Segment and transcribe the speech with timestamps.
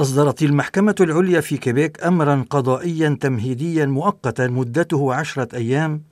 [0.00, 6.02] أصدرت المحكمة العليا في كيبيك أمرا قضائيا تمهيديا مؤقتا مدته عشرة أيام.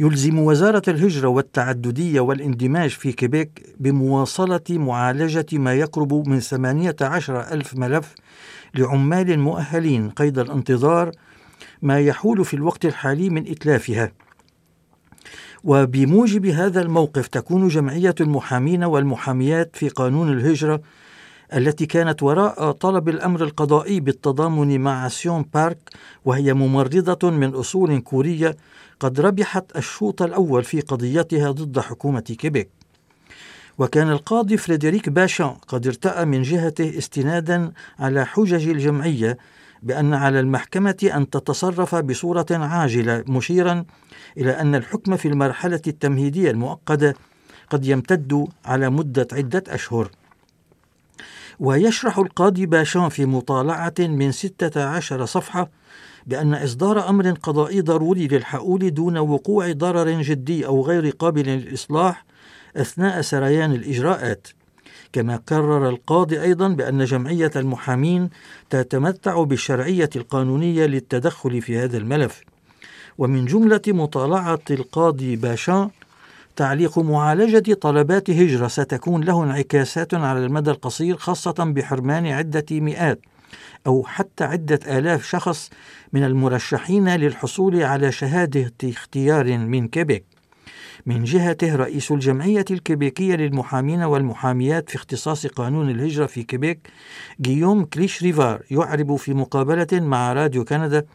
[0.00, 8.14] يلزم وزارة الهجرة والتعددية والاندماج في كيبيك بمواصلة معالجة ما يقرب من 18 ألف ملف
[8.74, 11.10] لعمال مؤهلين قيد الانتظار
[11.82, 14.12] ما يحول في الوقت الحالي من إتلافها.
[15.64, 20.80] وبموجب هذا الموقف تكون جمعية المحامين والمحاميات في قانون الهجرة
[21.54, 25.78] التي كانت وراء طلب الأمر القضائي بالتضامن مع سيون بارك
[26.24, 28.56] وهي ممرضة من أصول كورية
[29.00, 32.70] قد ربحت الشوط الأول في قضيتها ضد حكومة كيبيك.
[33.78, 39.38] وكان القاضي فريدريك باشان قد ارتأى من جهته استنادا على حجج الجمعية
[39.82, 43.84] بأن على المحكمة أن تتصرف بصورة عاجلة مشيرا
[44.38, 47.14] إلى أن الحكم في المرحلة التمهيدية المؤقتة
[47.70, 50.10] قد يمتد على مدة عدة أشهر.
[51.60, 55.70] ويشرح القاضي باشان في مطالعة من 16 صفحة
[56.26, 62.24] بأن إصدار أمر قضائي ضروري للحقول دون وقوع ضرر جدي أو غير قابل للإصلاح
[62.76, 64.48] أثناء سريان الإجراءات.
[65.12, 68.30] كما قرر القاضي أيضا بأن جمعية المحامين
[68.70, 72.42] تتمتع بالشرعية القانونية للتدخل في هذا الملف.
[73.18, 75.90] ومن جملة مطالعة القاضي باشان
[76.56, 78.68] تعليق معالجة طلبات هجرة.
[78.68, 83.20] ستكون له انعكاسات على المدى القصير خاصة بحرمان عدة مئات
[83.86, 85.70] أو حتى عدة آلاف شخص
[86.12, 90.24] من المرشحين للحصول على شهادة اختيار من كيبيك.
[91.06, 96.88] من جهته رئيس الجمعية الكيبيكية للمحامين والمحاميات في اختصاص قانون الهجرة في كيبيك
[97.40, 101.06] جيوم كليش ريفار يعرب في مقابلة مع راديو كندا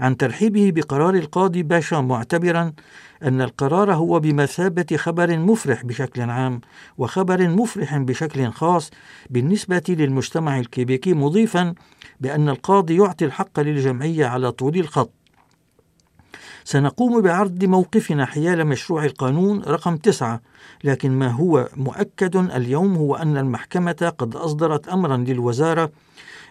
[0.00, 2.72] عن ترحيبه بقرار القاضي باشا معتبرا
[3.22, 6.60] أن القرار هو بمثابة خبر مفرح بشكل عام
[6.98, 8.90] وخبر مفرح بشكل خاص
[9.30, 11.74] بالنسبة للمجتمع الكيبيكي مضيفا
[12.20, 15.10] بأن القاضي يعطي الحق للجمعية على طول الخط.
[16.64, 20.40] سنقوم بعرض موقفنا حيال مشروع القانون رقم تسعة
[20.84, 25.90] لكن ما هو مؤكد اليوم هو أن المحكمة قد أصدرت أمرا للوزارة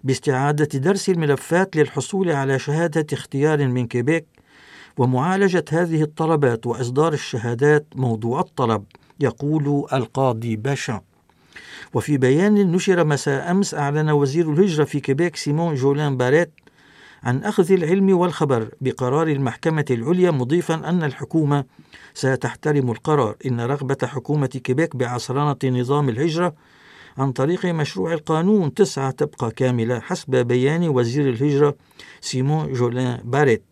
[0.06, 4.26] باستعادة درس الملفات للحصول على شهادة اختيار من كيبيك
[4.98, 8.84] ومعالجة هذه الطلبات وإصدار الشهادات موضوع الطلب
[9.20, 11.02] يقول القاضي باشان.
[11.94, 16.52] وفي بيان نشر مساء أمس أعلن وزير الهجرة في كيبيك سيمون جولان باريت
[17.24, 21.64] عن أخذ العلم والخبر بقرار المحكمة العليا مضيفا أن الحكومة
[22.14, 23.36] ستحترم القرار.
[23.46, 26.54] إن رغبة حكومة كيبيك بعصرنة نظام الهجرة
[27.18, 31.76] عن طريق مشروع القانون تسعة تبقى كاملة حسب بيان وزير الهجرة
[32.22, 33.64] سيمون جولان باريت.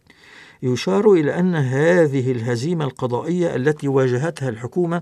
[0.64, 5.02] يشار إلى أن هذه الهزيمة القضائية التي واجهتها الحكومة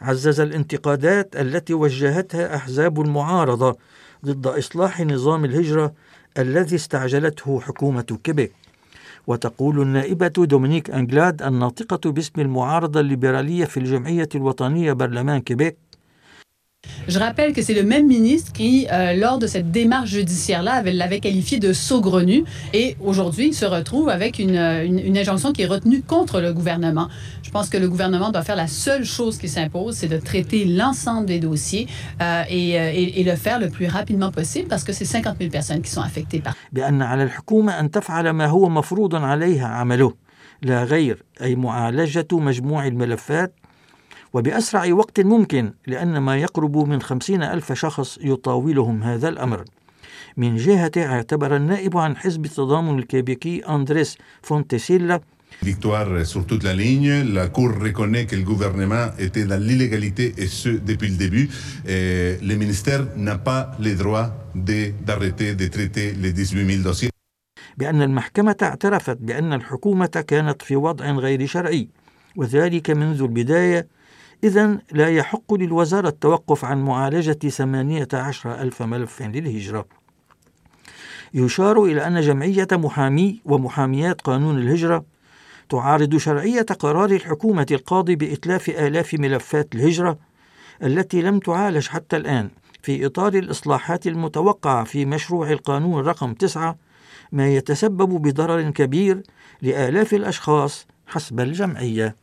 [0.00, 3.76] عزز الانتقادات التي وجهتها أحزاب المعارضة
[4.24, 5.92] ضد إصلاح نظام الهجرة
[6.38, 8.52] الذي استعجلته حكومة كيبيك.
[9.26, 15.76] وتقول النائبة دومينيك أنجلاد الناطقة باسم المعارضة الليبرالية في الجمعية الوطنية برلمان كيبيك
[17.07, 21.19] Je rappelle que c'est le même ministre qui, euh, lors de cette démarche judiciaire-là, l'avait
[21.19, 25.67] qualifié de saugrenu et aujourd'hui, il se retrouve avec une, une, une, injonction qui est
[25.67, 27.07] retenue contre le gouvernement.
[27.43, 30.65] Je pense que le gouvernement doit faire la seule chose qui s'impose, c'est de traiter
[30.65, 31.87] l'ensemble des dossiers
[32.21, 35.51] euh, et, et, et, le faire le plus rapidement possible parce que c'est 50 000
[35.51, 36.55] personnes qui sont affectées par.
[36.71, 40.13] بأن على الحكومة أن تفعل ما هو مفروض عليها عمله
[40.61, 43.53] لا غير أي معالجة مجموع الملفات
[44.32, 49.64] وبأسرع وقت ممكن لأن ما يقرب من خمسين ألف شخص يطاولهم هذا الأمر
[50.36, 55.20] من جهته اعتبر النائب عن حزب التضامن الكيبيكي أندريس فونتيسيلا
[55.62, 57.34] Victoire sur toute la ligne.
[57.34, 61.50] La Cour reconnaît que le gouvernement était dans l'illégalité et ce depuis le début.
[61.86, 67.10] Et le ministère n'a pas le droit d'arrêter de, de traiter les 18 000 dossiers.
[67.78, 71.88] بأن المحكمة اعترفت بأن الحكومة كانت في وضع غير شرعي
[72.36, 73.86] وذلك منذ البداية
[74.44, 79.86] إذا لا يحق للوزارة التوقف عن معالجة 18 ألف ملف للهجرة.
[81.34, 85.04] يشار إلى أن جمعية محامي ومحاميات قانون الهجرة
[85.68, 90.18] تعارض شرعية قرار الحكومة القاضي بإتلاف آلاف ملفات الهجرة
[90.82, 92.50] التي لم تعالج حتى الآن
[92.82, 96.76] في إطار الإصلاحات المتوقعة في مشروع القانون رقم 9
[97.32, 99.22] ما يتسبب بضرر كبير
[99.62, 102.16] لآلاف الأشخاص حسب الجمعية.